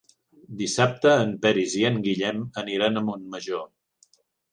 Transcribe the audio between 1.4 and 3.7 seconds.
Peris i en Guillem aniran a Montmajor.